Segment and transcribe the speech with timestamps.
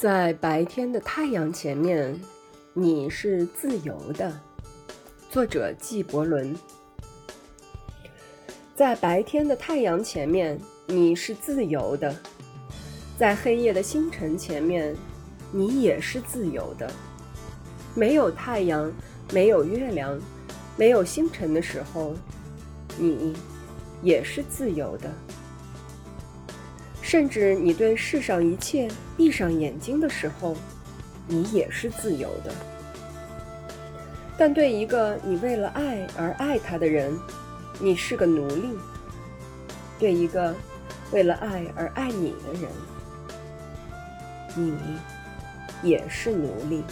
[0.00, 2.18] 在白天的太阳前面，
[2.72, 4.32] 你是自由的。
[5.28, 6.56] 作者纪伯伦。
[8.74, 12.14] 在白天的太阳前面，你是自由的；
[13.18, 14.96] 在黑夜的星辰前面，
[15.52, 16.90] 你也是自由的。
[17.94, 18.90] 没有太阳，
[19.34, 20.18] 没有月亮，
[20.78, 22.14] 没有星辰的时候，
[22.98, 23.36] 你
[24.02, 25.12] 也是自由的。
[27.10, 30.56] 甚至你对世上一切闭上眼睛的时候，
[31.26, 32.52] 你也是自由的。
[34.38, 37.12] 但对一个你为了爱而爱他的人，
[37.80, 38.78] 你是个奴隶；
[39.98, 40.54] 对一个
[41.10, 42.70] 为了爱而爱你的人，
[44.54, 44.78] 你
[45.82, 46.84] 也是奴隶。